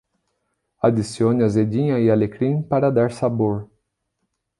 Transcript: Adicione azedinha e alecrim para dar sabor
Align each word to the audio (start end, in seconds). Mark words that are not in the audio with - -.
Adicione 0.87 1.43
azedinha 1.43 1.99
e 1.99 2.09
alecrim 2.09 2.63
para 2.63 2.89
dar 2.89 3.11
sabor 3.11 3.69